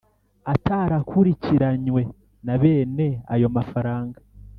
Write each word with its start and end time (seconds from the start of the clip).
atarakurikiranwe 0.53 2.01
na 2.45 2.55
bene 2.61 3.07
ayo 3.33 3.47
mafaranga. 3.55 4.19